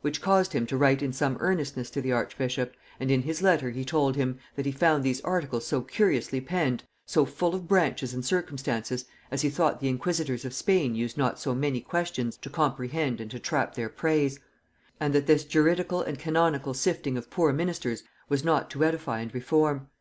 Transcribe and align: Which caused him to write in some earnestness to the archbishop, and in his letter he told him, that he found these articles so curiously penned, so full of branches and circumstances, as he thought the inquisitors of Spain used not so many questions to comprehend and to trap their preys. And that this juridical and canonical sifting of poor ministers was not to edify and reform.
Which 0.00 0.20
caused 0.22 0.52
him 0.52 0.64
to 0.68 0.76
write 0.76 1.02
in 1.02 1.12
some 1.12 1.36
earnestness 1.40 1.90
to 1.90 2.00
the 2.00 2.12
archbishop, 2.12 2.72
and 3.00 3.10
in 3.10 3.22
his 3.22 3.42
letter 3.42 3.70
he 3.70 3.84
told 3.84 4.14
him, 4.14 4.38
that 4.54 4.64
he 4.64 4.70
found 4.70 5.02
these 5.02 5.20
articles 5.22 5.66
so 5.66 5.80
curiously 5.80 6.40
penned, 6.40 6.84
so 7.04 7.24
full 7.24 7.52
of 7.52 7.66
branches 7.66 8.14
and 8.14 8.24
circumstances, 8.24 9.06
as 9.32 9.42
he 9.42 9.50
thought 9.50 9.80
the 9.80 9.88
inquisitors 9.88 10.44
of 10.44 10.54
Spain 10.54 10.94
used 10.94 11.18
not 11.18 11.40
so 11.40 11.52
many 11.52 11.80
questions 11.80 12.36
to 12.36 12.48
comprehend 12.48 13.20
and 13.20 13.32
to 13.32 13.40
trap 13.40 13.74
their 13.74 13.88
preys. 13.88 14.38
And 15.00 15.12
that 15.16 15.26
this 15.26 15.44
juridical 15.44 16.00
and 16.00 16.16
canonical 16.16 16.74
sifting 16.74 17.16
of 17.18 17.28
poor 17.28 17.52
ministers 17.52 18.04
was 18.28 18.44
not 18.44 18.70
to 18.70 18.84
edify 18.84 19.18
and 19.18 19.34
reform. 19.34 19.88